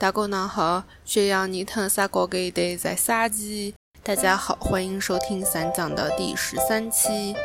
[0.00, 3.74] 大家好，血氧你疼啥高给的在啥机？
[4.02, 7.36] 大家好，欢迎收听三讲的第十三期。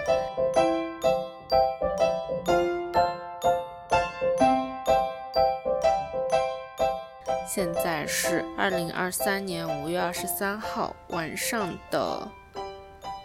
[7.45, 12.25] 现在是二零二三年五月二十三号晚上的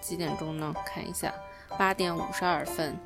[0.01, 0.75] 几点钟呢？
[0.85, 1.33] 看一下，
[1.79, 2.99] 八点五十二分。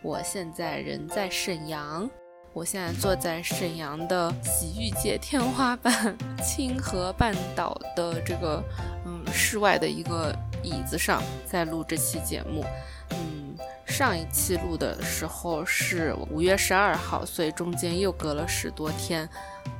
[0.00, 2.08] 我现在人在沈阳。
[2.54, 8.62] 我现在坐在沈阳的洗浴界天花板 清河半岛的这个
[9.06, 12.62] 嗯室外的一个椅子上，在录这期节目。
[13.10, 19.26] 嗯，上一期录的时候是五月十二号，所以中间又隔了十多天。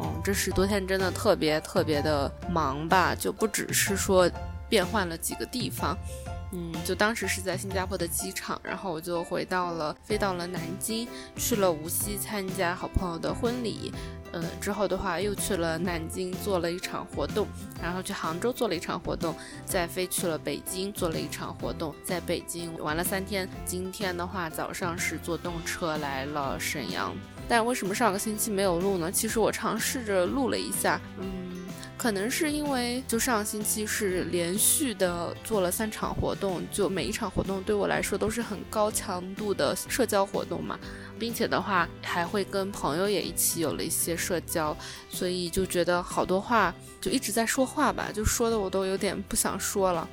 [0.01, 4.31] 嗯，这十多天真的特别特别的忙吧，就不只是说
[4.69, 5.97] 变换了几个地方。
[6.53, 13.91] 嗯，就当时是在新加坡的机场，然后我就回到了，飞到了南京，去了无锡参加好朋友的婚礼，
[14.33, 17.47] 嗯，之后的话又去了南京做了一场活动，
[17.83, 23.49] 然后去杭州做了一场活动，再飞去了北京做了一场活动，在北京玩了三天。
[23.65, 27.15] 今天的话早上是坐动车来了沈阳，
[27.49, 29.11] 但为什么上个星期没有录呢？
[29.11, 31.52] 其实我尝试着录了一下，嗯。
[32.03, 40.77] 可能是因为就上星期是连续的做了三场活动，就每一场活动对我来说都是很高强度的社交活动嘛，
[41.17, 44.77] 并且的话还会跟朋友也一起有了一些社交，
[45.09, 50.09] 所以就觉得好多话就一直在说话吧，就说的我都有点不想说了。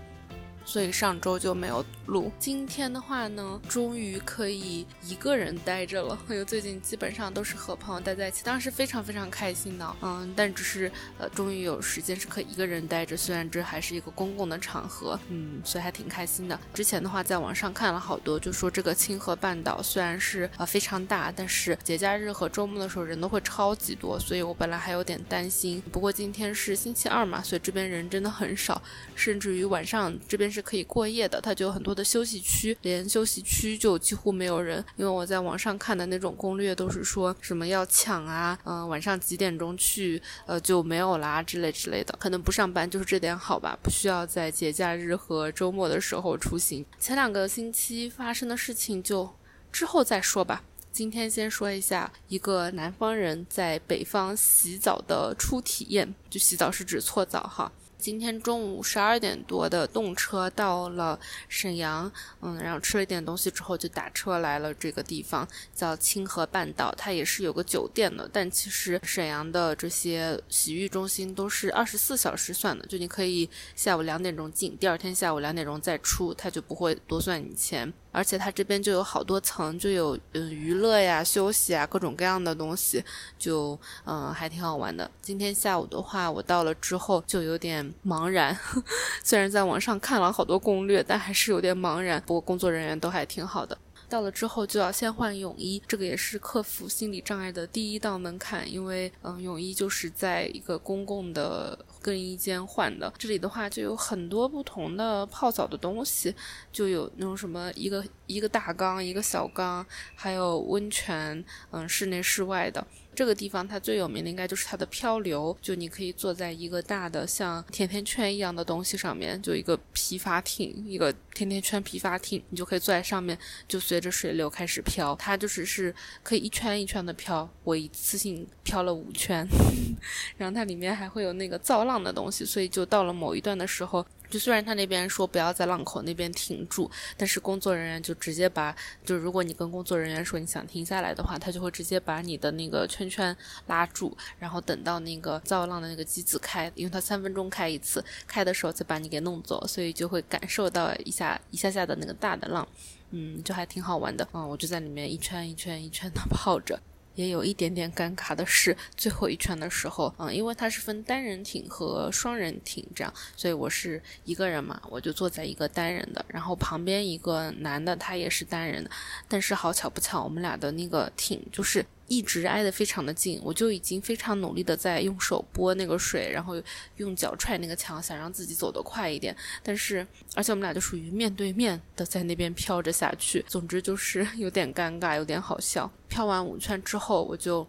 [0.63, 2.31] 所以上周就没有录。
[2.39, 6.17] 今天的话呢，终于可以一个人待着了。
[6.29, 9.95] 因为最近基本上都是和朋友待在一起，当时非常非常开心的。
[10.01, 13.17] 嗯，但只是呃，终于有时间是可以一个人待着。
[13.17, 16.59] 虽然这还是一个公共的场合，嗯，所以还挺开心的。
[16.73, 25.81] 之前的话，在网上看了好多，就说这个清河半岛虽然是呃非常大，但是节假日和周末的时候人都会超级多，所以我本来还有点担心。
[25.91, 28.81] 不过今天是星期二嘛，所以这边人真的很少，
[29.15, 30.59] 甚至于晚上这边是。
[30.69, 34.83] 可以过夜的，它就有很多的休息区，连休息区就几乎没有人。
[34.95, 42.15] 因为我在网上看的那种攻略都是说什么要抢啊，嗯，晚上几点钟去，呃，就没有啦之类之类的。
[42.17, 46.85] 可能不上班就是这点好吧，不需要在节假日和周末的时候出行。
[46.97, 49.29] 前两个星期发生的事情就
[49.71, 50.63] 之后再说吧。
[50.91, 57.71] 今天先说一下一个南方人在北方洗澡的初体验，就洗澡是指搓澡哈。
[57.99, 65.45] 今天中午十二点多的动车到了沈阳，嗯，然后吃了一点东西之后就打车来了这个地方，
[65.75, 68.27] 叫清河半岛，它也是有个酒店的。
[68.31, 77.91] 但其实沈阳的这些洗浴中心都是二十四小时算的，就你可以下午两点钟进，第二天下午两点钟再出，它就不会多算你钱。
[78.11, 83.03] 而且它这边就有好多层，就有嗯娱乐呀、休息啊各种各样的东西，
[83.37, 85.09] 就嗯还挺好玩的。
[85.21, 88.57] 今天下午的话，我到了之后就有点茫然，
[89.23, 92.21] 虽然在网上看了好多攻略，但还是有点茫然。
[92.25, 93.77] 不过工作人员都还挺好的。
[94.07, 103.11] 到了之后就要先换泳衣，这个也是克服心理障碍的第一道门槛，因为嗯，泳衣就是在一个公共的更衣间换的。
[103.17, 106.33] 这里的话就有很多不同的泡澡的东西，
[106.71, 109.83] 就有那种什么一个一个大缸，一个小缸，
[110.15, 112.85] 还有温泉，嗯，室内室外的。
[113.15, 123.37] 这个地方它最有名的应该就是它的漂流，就你可以坐在一个大的像甜甜圈一样的东西上面，就一个皮筏艇，一个甜甜圈皮筏艇，你就可以坐在上面，
[123.67, 125.15] 就随着水流开始漂。
[125.15, 129.45] 它就是是可以一圈一圈的漂，我一次性漂了五圈。
[130.37, 134.05] 然后它里面还会有那个造浪的东西，所以就到了某一段的时候。
[134.29, 143.35] 就虽然他那边说不要在浪口那边停住，但是工作人员就直接把，就如果你跟工作人员说你想停下来的话，他就会直接把你的那个圈圈
[143.67, 152.67] 拉住，然后等到那个造浪的那个机子开，因为它三分钟开一次，开的时候再把你给弄走，所以就会感受到一下一下下的那个大的浪，
[153.11, 156.79] 嗯，就还挺好玩的，嗯，我就在里面一圈一圈一圈的 泡着。
[157.15, 168.89] 也有一点点尴尬的是，最后一圈的时候，嗯，因为它是分单人艇和双人艇这样，所以我是一个人嘛，我就坐在一个单人的，然后旁边一个男的，他也是单人的，
[169.27, 171.85] 但是好巧不巧，我们俩的那个艇就是。
[172.09, 176.61] 一直挨得非常的近，我就已经非常努力的在用手拨那个水，然后
[176.97, 179.33] 用脚踹那个墙，想让自己走得快一点。
[179.63, 185.89] 但是，而且我们俩就属于面对面的在那边飘着下去，总之就是有点尴尬，有点好笑。
[186.07, 187.65] 飘完五圈之后，我就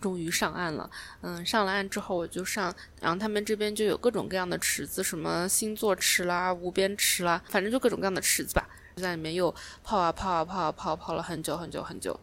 [0.00, 0.88] 终于上岸了。
[1.20, 9.52] 嗯，上了岸之后我就上，然后他们这边就有各种各样的池子，什么星座池啦、无边池啦，反正就各种各样的池子吧，在里面又
[9.82, 12.18] 泡啊泡啊泡啊泡，泡了很久很久很久。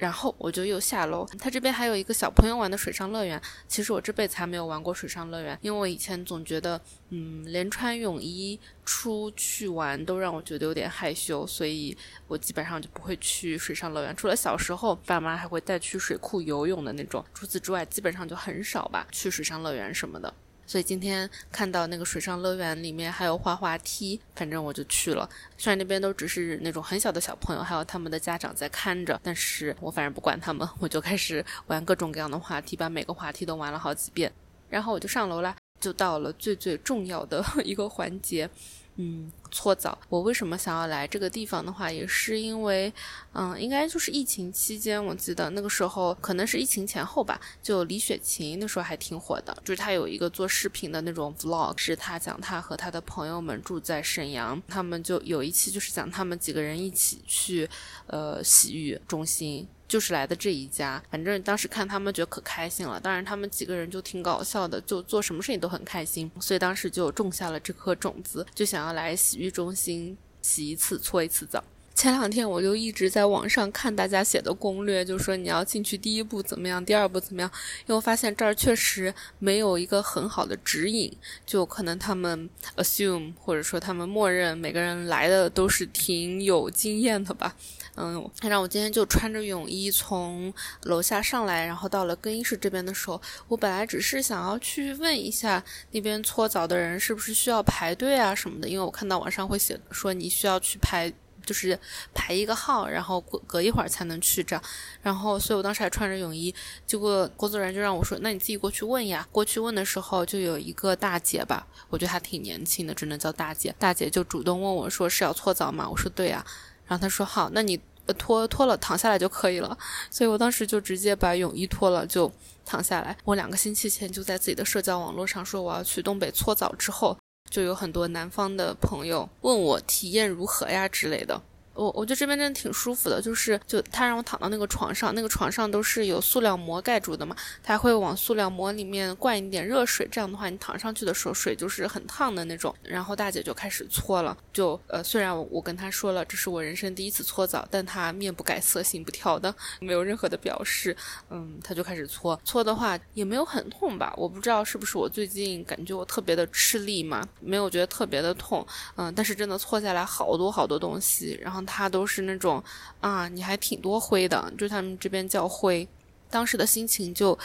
[0.00, 3.38] 然后我就又下楼，它这边还有一个小朋友玩的水上乐园。
[3.68, 6.80] 其实我这辈子还没有玩过水上乐园，因为我以前总觉得，
[7.10, 11.94] 嗯，连穿泳衣出去玩都让我觉得有点害羞，所以
[12.26, 14.16] 我基本上就不会去水上乐园。
[14.16, 20.32] 除了小时候爸妈还会带去水库游泳的那种，除此之外基本上就很少吧，去水上乐园什么的。
[20.70, 25.28] 所以今天看到那个水上乐园里面还有滑滑梯，反正我就去了。
[25.58, 34.30] 虽然那边都只是那种很小的小朋友，还有他们的家长在看着，但是我反正不管他们，我就开始玩各种各样的滑梯，把每个滑梯都玩了好几遍。
[34.68, 38.48] 然后我就上楼啦，就到了最最重要的 一个环节。
[38.96, 39.98] 嗯，搓澡。
[40.08, 42.92] 我为什么想要来这个地方的话，也是因为，
[43.32, 57.68] 嗯，应该就是疫情期间，我记得那个时候可能是疫情前后吧，就李雪琴那时候还挺火的，就是她有一个做视频的那种 vlog，是她讲她和她的朋友们住在沈阳，他们就有一期就是讲他们几个人一起去，
[58.06, 59.66] 呃，洗浴中心。
[59.90, 63.00] 就是来的这一家，反正当时看他们觉得可开心了。
[63.00, 71.64] 当然他们几个人就挺搞笑的，就做什么事情都很开心，所以当时就种下了这颗种子，就想要来洗浴中心洗一次、搓一次澡。
[72.00, 77.50] 前两天我就一直在网上看大家写的攻略，就说你要进去第一步怎么样，第二步怎么样。
[77.80, 81.14] 因为我发现这儿确实没有一个很好的指引，
[81.44, 87.54] 就可能他们 assume 或者说他们默认每个人来的都是挺有经验的吧。
[87.96, 90.50] 嗯，他让我今天就穿着泳衣从
[90.84, 101.12] 楼下上来，然后到了更衣室这边的时候，我本来只是想要去问一下那边搓澡的人是不是需要排队啊什么的，因为我看到网上会写说你需要去排，
[101.44, 101.78] 就是
[102.14, 104.62] 排一个号，然后隔隔一会儿才能去这样。
[105.02, 106.54] 然后，所以我当时还穿着泳衣，
[106.86, 109.26] 结果工作人员就让我说，那你自己过去问呀。
[109.30, 113.74] 过去问的时候，就有一个大姐吧，我觉得她挺年轻的，只能叫大姐。
[113.78, 115.88] 大姐就主动问我说是要搓澡吗？
[115.88, 116.44] 我说对呀。
[116.86, 117.80] 然后她说好，那你。
[118.18, 119.78] 脱脱了，躺下来就可以了。
[120.10, 122.28] 所以我当时就直接把泳衣脱了，就
[122.66, 123.16] 躺下来。
[123.24, 127.16] 我两个星期前就在自己的社交网络上说我要去东北搓澡，之后
[127.50, 131.42] 就有很多南方的朋友问我体验如何呀之类的。
[131.74, 142.74] 我我觉得这边真的挺舒服的，就是就他让我躺到那个床上，那个床上都是有塑料膜盖住的嘛，他会往塑料膜里面灌一点热水，这样的话你躺上去的时候水就是很烫的那种。
[142.82, 150.94] 然后大姐就开始搓了，就呃虽然我我跟她说了这是我人生第一次搓澡，但她面不改色心不跳的，没有任何的表示。
[151.30, 158.66] 嗯，她就开始搓，搓的话也没有很痛吧，我不知道是不是我最近感觉我特别的吃力嘛，没有觉得特别的痛。
[158.96, 161.59] 嗯，但是真的搓下来好多好多东西，然后。
[161.66, 162.62] 他都是那种
[163.00, 165.86] 啊，你还挺多灰的，就他们这边叫灰。
[166.32, 167.36] 当时的心情就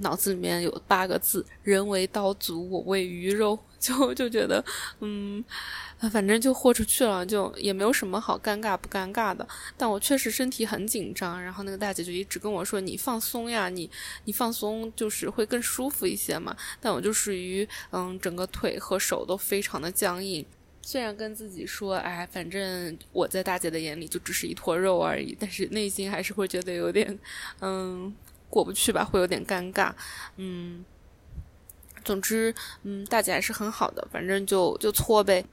[0.00, 3.58] 脑子里面有八个字：人为刀俎，我为鱼肉。
[3.80, 4.62] 就就觉得，
[5.00, 5.42] 嗯，
[6.12, 9.48] 反正就豁出去了，就也没有什么好尴尬不尴尬的。
[9.74, 13.90] 但我确实身体很紧张，然后那个大姐就一直跟我说：“你放松呀，你
[14.26, 20.44] 你放松就是会更舒服一些嘛。”但我就属于嗯，整个腿和手都非常的僵硬。
[20.82, 27.18] 虽然跟自己说，哎，反正我在大姐的眼里就只是一坨肉而已，但是内心还是会觉得有点，
[27.60, 28.14] 嗯，
[28.48, 29.92] 过不去吧，会有点尴尬，
[30.36, 30.84] 嗯。
[32.02, 35.44] 总之，嗯，大姐还是很好的，反正就就搓呗，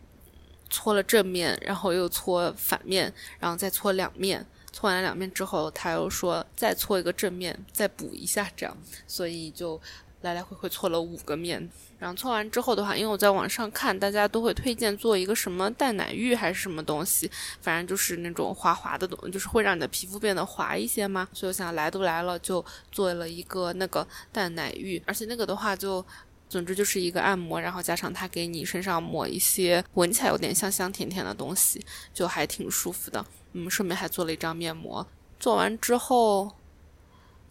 [0.69, 9.79] 搓了正面，然后又搓反面，然后再搓两面，搓完了两面之后，他又说再搓一个正面，再补一下，这样，所以就。
[10.21, 11.69] 来来回回搓了五个面，
[11.99, 17.29] 然后搓完之后的话，因为我在网上看，大家都会推荐做一个什么淡奶浴还是什么东西，
[17.61, 21.27] 反正就是那种滑滑的东，就是会让你的皮肤变得滑一些嘛。
[21.33, 26.03] 所以我想来都来了，就做了一个那个淡奶浴，而且那个的话就，
[26.49, 33.23] 总之就是一个按摩，然后加上它给你身上抹一些闻起来有点香香甜甜的东西，就还挺舒服的。
[33.53, 35.05] 嗯，顺便还做了一张面膜，
[35.39, 36.51] 做完之后。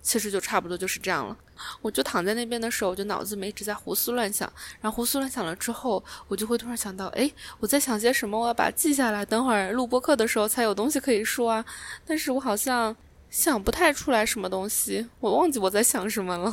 [0.06, 1.36] 其实就差不多就是这样了。
[1.82, 4.50] 我就躺在那边的时候，我就脑子里面一直在胡思乱想。
[4.80, 8.38] 然后胡思乱想了之后，我就会突然想到，哎，我在想些什么？
[8.38, 11.64] 我要把它记下来，等会儿录播课的时候才有东西可以说啊。
[12.06, 12.96] 但是我好像
[13.28, 16.52] 想不太出来什么东西，我忘记我在想什么了。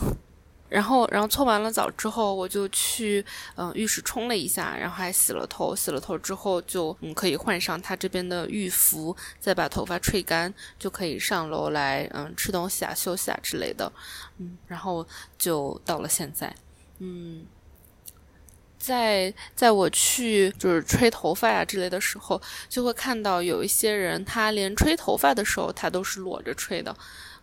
[0.73, 3.23] 然后，然后搓完了澡之后，我就去
[3.55, 5.75] 嗯浴室冲了一下，然后还洗了头。
[5.75, 13.91] 洗了头之后，就嗯可以换上他这边的浴服，再把头发吹干，就可以上楼来嗯吃东西啊、休息啊之类的。
[14.39, 15.05] 嗯，然后
[15.37, 16.51] 就到了现在。
[16.97, 17.45] 嗯，
[18.79, 26.95] 在在我去就是吹头发呀之类的时候，就会看到有一些人，他连吹头发的时候他都是裸着吹的，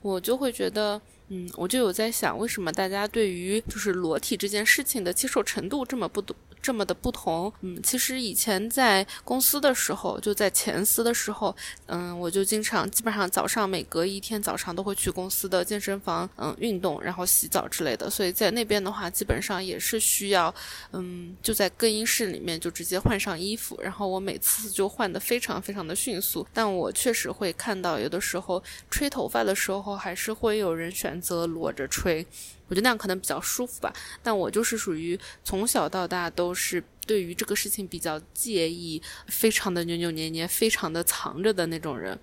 [0.02, 1.00] 我就会觉得。
[1.32, 6.20] 嗯，我就有在想，为什么大家对于就是裸体这件事情的接受程度这么不
[6.60, 7.50] 这么的不同？
[7.60, 11.54] 嗯，其实以前在公司的时候，就在前司的时候，
[11.86, 18.10] 嗯，我就经常基本上早上每隔一天早上都会去公司的健身房，嗯，运动，然后洗澡之类的。
[18.10, 20.52] 所以在那边的话，基本上也是需要，
[20.92, 26.44] 嗯，就在更衣室里面就直接换上衣服，然后我每次就换的非常非常的迅速。
[26.52, 28.60] 但我确实会看到有的时候
[28.90, 31.19] 吹头发的时候，还是会有人选。
[31.20, 32.26] 则裸着吹，
[32.68, 33.92] 我觉得那样可能比较舒服吧。
[34.22, 42.18] 但我就是属于从小到大都是对于这个事情比较介意，非常的扭扭捏捏，非常的藏着的那种人。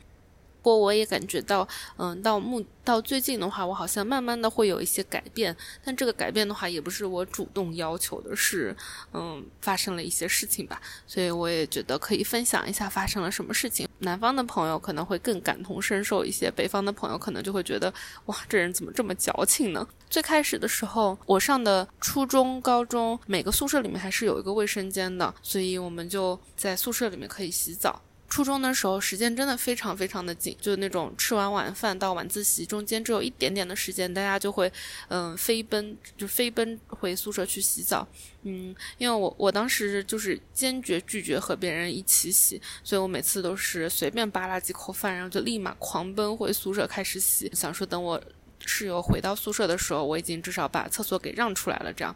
[0.61, 5.55] 不过我也感觉到，嗯，到目到最近的话，我好像慢慢的会有一些改变。
[5.83, 8.75] 但这个改变的话，也不是我主动要求的，是，
[9.13, 10.81] 嗯，发生了一些事情吧。
[11.05, 13.87] 所以我也觉得可以分享一下发生了什么事情。
[13.99, 17.93] 南方的朋友可能会更感同身受一些，北方的朋友可能就会觉得，
[18.25, 19.87] 哇，这人怎么这么矫情呢？
[20.09, 28.01] 最开始的时候，我上的初中、高中，每个宿舍里面还是有一个卫生间的，所以我们就在宿舍里面可以洗澡。
[28.29, 34.71] 初中的时候，时间真的非常非常的紧，就那种吃完晚饭到晚自习中间只有一点点的时间，大家就会，
[35.07, 38.07] 嗯，飞奔就飞奔回宿舍去洗澡，
[38.43, 48.21] 嗯，因为我我当时就是坚决拒绝和别人一起洗，所以我每次都是随便扒拉几口饭，然后就立马狂奔回宿舍开始洗，想说等我
[48.65, 52.13] 室友回到宿舍的时候，我已经至少把厕所给让出来了，这样。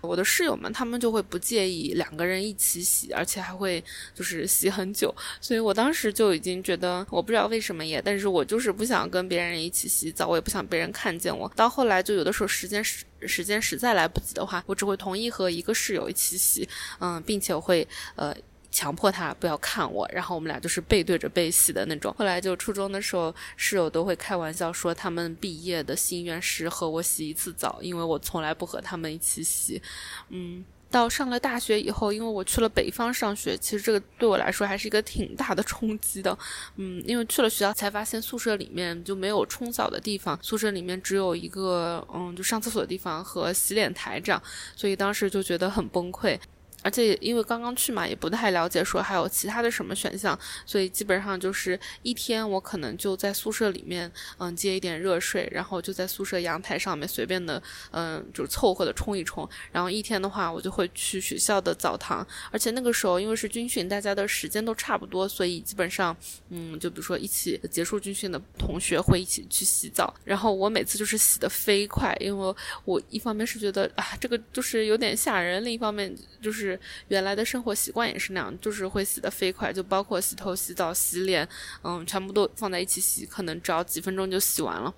[0.00, 3.82] 我的室友们，他们就会不介意两个人一起洗，而且还会
[4.14, 11.50] 就是洗很久，所以我当时就已经觉得，我不知道为什么也，但是我就是不想跟别人一起洗澡，我也不想别人看见我。
[11.56, 16.68] 到后来就有的时候时间时时间实在来不及的话，我只会同意和一个室友一起洗，
[17.00, 17.86] 嗯，并且会
[18.16, 18.34] 呃。
[18.70, 22.14] 强迫他不要看我，然后我们俩就是背对着背洗的那种。
[22.18, 29.80] 后来就初中的时候，室友都会开玩笑说，他们毕业的心愿是和我洗一次澡，因为我从来不和他们一起洗。
[30.28, 36.36] 嗯，到上了大学以后，因为我去了北方上学，其实这个对我来说还是一个挺大的冲击的。
[36.76, 44.42] 嗯，因为去了学校才发现宿舍里面就没有冲澡的地方，宿舍里面只有一个嗯，就上厕所的地方和洗脸台这样，
[44.76, 46.38] 所以当时就觉得很崩溃。
[46.88, 59.46] 而且因为刚刚去嘛，也不太了解说还有其他的什么选项，所以基本上就是一天我可能就在宿舍里面，嗯，接一点热水，然后就在宿舍阳台上面随便的，嗯，就凑合的冲一冲。
[59.70, 66.16] 然后一天的话，我就会去学校的澡堂，而且那个时候因为是军训，大家的时间都差不多，所以基本上，
[66.48, 70.14] 嗯，就比如说一起结束军训的同学会一起去洗澡。
[70.24, 72.54] 然后我每次就是洗的飞快，因为
[72.86, 76.77] 我一方面是觉得啊，这个就是有点吓人，另一方面就是。
[77.08, 81.48] 原来的生活习惯也是那样，就是会洗的飞快，就包括洗头、洗澡、洗脸，
[81.82, 84.94] 嗯，全部都放在一起洗，可能只要几分钟就洗完了。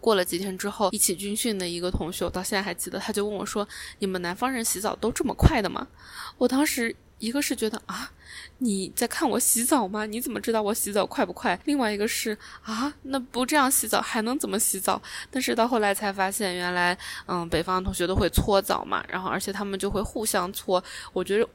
[0.00, 3.66] 过了几天之后，一起军训的一个同学，我到现在还记得，他就问我说
[3.98, 5.88] ：“你们南方人洗澡都这么快的吗？”
[6.38, 6.94] 我当时。
[7.18, 8.10] 一个是觉得啊，
[8.58, 10.06] 你在看我洗澡吗？
[10.06, 11.58] 你怎么知道我洗澡快不快？
[11.64, 15.00] 另外一个是啊，那不这样洗澡还能怎么洗澡？
[15.30, 16.96] 但是到后来才发现，原来
[17.26, 20.82] 嗯，北方同学都会搓澡嘛，然后而且他们就会互相搓。
[21.12, 21.48] 我觉得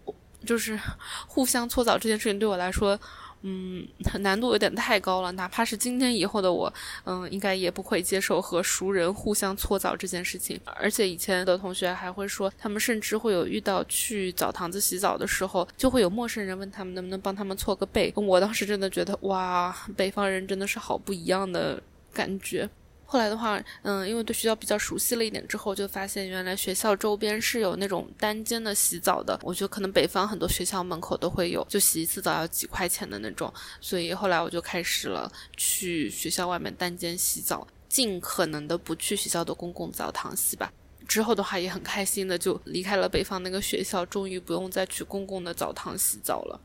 [0.46, 0.79] 就是
[1.27, 3.00] 互相搓澡这件事情对我来说。
[3.45, 3.85] 嗯，
[4.21, 5.31] 难度有点太高了。
[5.33, 6.73] 哪怕是今天以后的我，
[7.03, 10.59] 嗯，应该也不会接受和熟人互相搓澡这件事情。
[10.75, 18.12] 而且以前的同学还会说，他们甚至会有遇到去澡堂子洗澡的时候，就会有陌生人问他们能不能帮他们搓个背。
[18.15, 21.81] 我当时真的觉得，哇，北方人真的是好不一样的
[22.13, 22.69] 感觉。
[23.05, 29.39] 后来的话，嗯，因为对学校比较熟悉了一点之后，就发现原来学校周边是有那种单间的洗澡的。
[29.43, 33.53] 我觉得可能北方很多学校门口都会有，就洗一次澡要几块钱的那种。
[33.79, 40.74] 所以后来我就开始了去学校外面单间洗澡，尽可能的不去学校的公共澡堂洗吧。
[41.07, 46.60] 之后的话也很开心的就离开了北方那个学校，终于不用再去公共的澡堂洗澡了。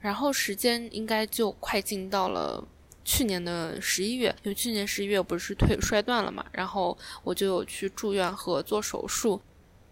[0.00, 2.66] 然后时间应该就快进到了。
[3.04, 9.40] 去年的十一月，因为去年十一月不是腿摔断了嘛，然后我就有去住院和做手术。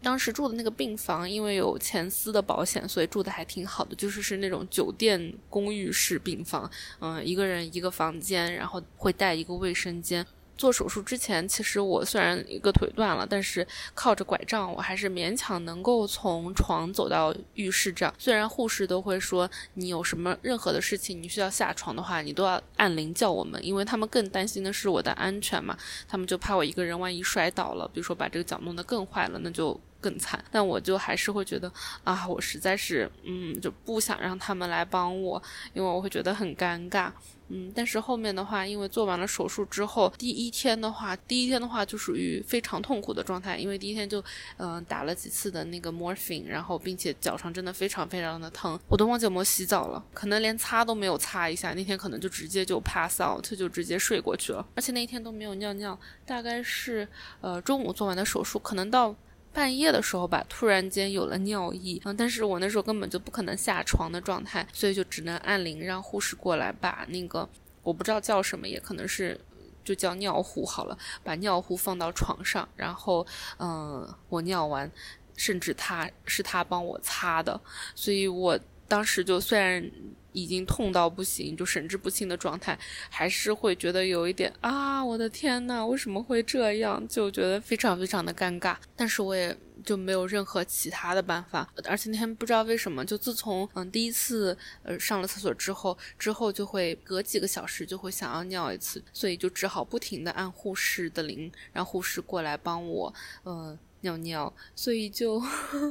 [0.01, 10.25] 当时住的那个病房，因为有前司的保险，所以住的还挺好的，就是是那种酒店公寓式病房，嗯，一个人一个房间，然后会带一个卫生间。
[10.59, 17.93] 做手术之前，其实我虽然一个腿断了，但是靠着拐杖，我还是勉强能够从床走到浴室。
[17.93, 25.79] 这样，虽然护士都会说你有什么任何的事情，你需要下床的话，你都要按铃叫我们，因为他们更担心的是我的安全嘛。
[26.09, 30.43] 他们就怕我一个人万一摔倒了，比如说把这个脚弄得更坏了，那就更惨。
[30.51, 31.73] 但我就还是会觉得
[32.05, 37.11] 啊，我实在是嗯就不想让他们来帮我，因为我会觉得很尴尬。
[37.51, 44.23] 嗯，但是后面的话，因为做完了手术之后，第一天的话，第一天的话就属于非常痛苦的状态，因为第一天就，
[44.59, 57.09] 嗯，打了几次的那个 morphine，然后并且脚上真的非常非常的疼，我都忘记有没洗澡了，可能连擦都没有擦一下，那天可能就直接就 pass out，就直接睡过去了，而且那一天都没有尿尿，大概是，
[57.41, 59.17] 呃，中午做完的手术，可能到。
[59.53, 67.49] 半夜的时候吧，突然间有了尿意，嗯，但是我那时候根本就不可能下床的状态，所以就只能按铃让护士过来把那个
[67.83, 69.41] 我不知道叫什么，也可能是
[69.85, 73.27] 就叫尿壶好了，把尿壶放到床上，然后
[73.59, 74.91] 嗯，我尿完，
[75.37, 77.61] 甚至他是他帮我擦的，
[77.95, 78.59] 所以我
[78.89, 79.89] 当时就虽然。
[80.33, 82.79] 已经痛到不行，就神志不清的状态，
[83.11, 87.03] 还是会觉得有一点啊，我的天呐，为什么会这样？
[87.09, 88.77] 就觉得非常非常的尴尬。
[88.95, 91.69] 但是我也就没有任何其他的办法。
[91.85, 103.13] 而且那天不知道为什么，就自从嗯第一次呃上了厕所之后，之后就会隔几个小时就会想要尿一次，所以就只好不停的按护士的铃，让护士过来帮我
[103.45, 103.77] 嗯。
[104.01, 105.43] 尿尿，所以就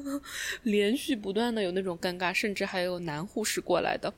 [0.64, 4.14] 连续不断的有那种尴尬，甚至还有男护士过来的。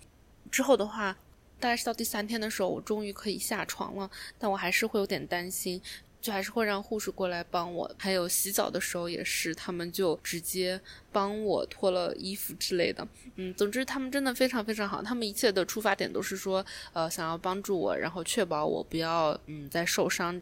[0.51, 1.17] 之后的话，
[1.59, 5.81] 大概是到第三天的时候，我终于可以下床了，但我还是会有点担心，
[6.21, 7.89] 就还是会让护士过来帮我。
[7.97, 10.79] 还有洗澡的时候也是，他们就直接
[11.11, 13.07] 帮我脱了衣服之类的。
[13.35, 20.41] 嗯，总之他们真的非常非常好，他们一切的出发点都是说，呃，想要帮助我，然后确保我不要嗯再受伤。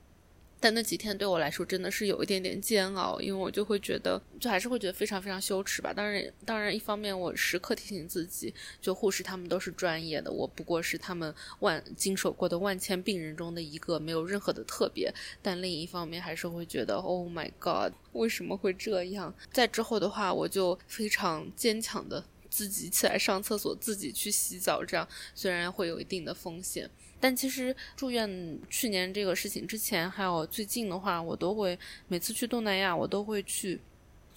[0.59, 5.93] 但那几天对我来说真的是有一点点煎熬，因为我就会觉得，就还是会觉得非常非常羞耻吧。
[5.93, 15.13] 当然，当然，一方面我时刻提醒自己，就护士他们都是专业的，我不过是他们万经手过的万千病人中的一个，没有任何的特别。
[15.43, 19.33] 但另一方面，还是会觉得，Oh my God，为什么会这样？
[19.53, 26.89] 在之后的话，我就非常坚强的自己起来上厕所，自己去洗澡，这样虽然会有一定的风险。
[27.19, 33.79] 但其实住院去年这个事情之前，还有最近的话，我都会每次去东南亚，我都会去。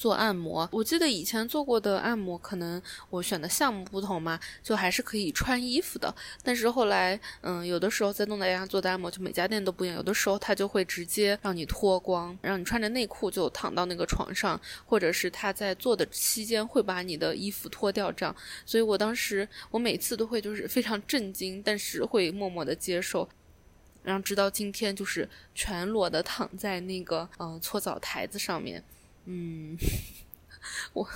[0.01, 2.81] 做按摩，我记得以前做过的按摩，可能
[3.11, 6.15] 我选的项目不同嘛，就还是可以穿衣服的。
[6.43, 9.99] 但是后来，嗯，有的时候在东南亚做的按摩，就每家店都不一样。
[9.99, 18.35] 有的时候他就会直接让你脱光，让你穿着内裤就躺到那个床上，或者是他在做的期间会把你的衣服脱掉，这样。
[18.65, 23.29] 所以我当时我每次都会就是非常震惊，但是会默默的接受，
[24.03, 28.83] 然后直到今天就是全裸的躺在那个嗯搓澡台子上面。
[29.25, 29.77] 嗯，
[30.93, 31.09] 我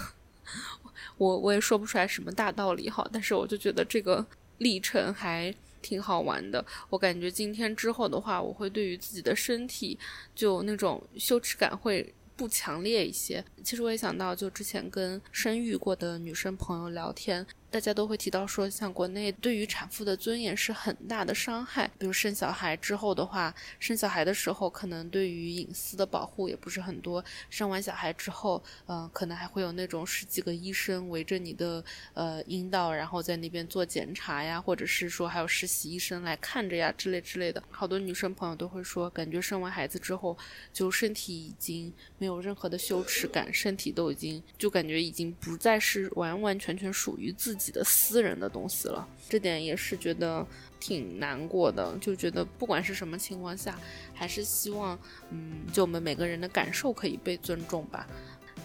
[1.16, 4.24] 我我也说不出来什么大道理哈，但是我就觉得这个
[4.58, 6.64] 历程还挺好玩的。
[6.90, 9.98] 我感觉今天之后的话，我会对于自己的身体
[10.34, 13.44] 就那种羞耻感会不强烈一些。
[13.62, 17.46] 其实我也想到，就之前跟生育过的女生朋友聊天。
[17.74, 21.90] 大家都会提到说，像国内对于产妇的尊严是很大的伤害。
[21.98, 27.24] 比如生小孩之后的话，生小孩的时候可能对于隐私的保护也不是很多。
[27.50, 37.60] 生完小孩之后，嗯，可能还会有那种十几个医生围着你的呃阴道，然后在那边做检查呀，或者是说还有实习医生来看着呀之类之类的。
[37.72, 40.38] 好多女生朋友都会说，感觉生完孩子之后，
[40.72, 47.63] 就身体已经没有任何的羞耻感，身体都已经就感觉已经不再是完完全全属于自己。
[47.64, 50.46] 自己的私人的东西了，这点也是觉得
[50.78, 51.96] 挺难过的。
[51.98, 53.74] 就觉得不管是什么情况下，
[54.12, 54.98] 还是希望，
[55.30, 58.06] 嗯，就我们每个人的感受可以被尊重吧。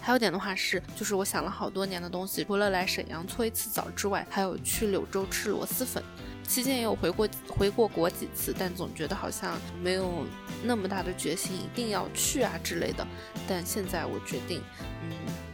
[0.02, 6.04] 还有点的话是，就是我想了好多年的东西，除了来沈阳搓一次澡之外，还有去柳州吃螺蛳粉。
[6.46, 10.26] 期间也有回过回过国几次，但总觉得好像没有
[10.62, 13.06] 那么大的决心一定要去啊之类的。
[13.48, 14.60] 但现在我决定，
[15.02, 15.10] 嗯，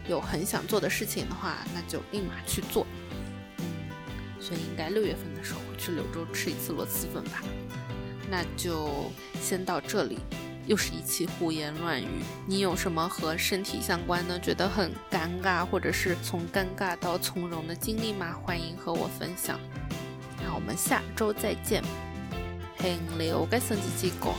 [0.09, 2.85] 有很想做的事情的话，那就立马去做。
[4.47, 7.43] 所以应该六月份的时候去柳州吃一次螺蛳粉吧。
[8.31, 9.11] 那就
[9.43, 10.21] 先到这里，
[10.67, 12.23] 又是一期胡言乱语。
[12.47, 18.37] 你有什么和身体相关的觉得很尴尬，或者是从尴尬到从容的经历吗？
[18.41, 19.59] 欢迎和我分享。
[20.41, 21.83] 那我们下周再见。
[22.79, 24.35] 很留个生日结果，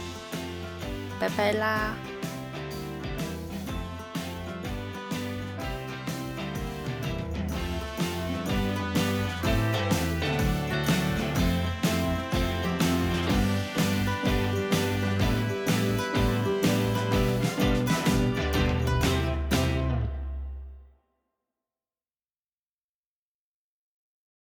[1.19, 1.93] 拜拜啦。